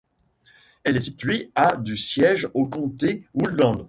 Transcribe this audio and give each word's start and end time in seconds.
Elle 0.83 0.97
est 0.97 1.01
située 1.01 1.51
à 1.53 1.75
du 1.77 1.95
siège 1.95 2.47
au 2.55 2.65
compté, 2.65 3.23
Woodland. 3.35 3.79